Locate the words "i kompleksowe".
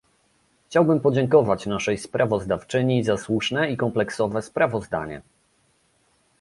3.71-4.41